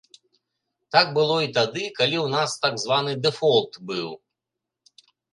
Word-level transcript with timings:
Так 0.93 1.09
было 1.17 1.35
і 1.47 1.49
тады, 1.57 1.83
калі 1.99 2.17
ў 2.25 2.31
нас 2.35 2.55
так 2.63 2.73
званы 2.85 3.13
дэфолт 3.27 3.77
быў. 3.91 4.09